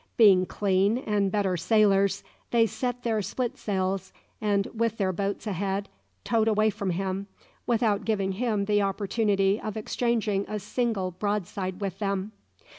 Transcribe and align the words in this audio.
Being 0.17 0.47
clean 0.47 0.97
and 0.97 1.31
better 1.31 1.55
sailers, 1.55 2.23
they 2.49 2.65
set 2.65 3.03
their 3.03 3.21
split 3.21 3.55
sails, 3.55 4.11
and 4.41 4.65
with 4.73 4.97
their 4.97 5.13
boats 5.13 5.45
ahead, 5.45 5.89
towed 6.23 6.47
away 6.47 6.71
from 6.71 6.89
him, 6.89 7.27
without 7.67 8.03
giving 8.03 8.31
him 8.31 8.65
the 8.65 8.81
opportunity 8.81 9.61
of 9.61 9.77
exchanging 9.77 10.45
a 10.47 10.57
single 10.57 11.11
broadside 11.11 11.81
with 11.81 11.99
them. 11.99 12.31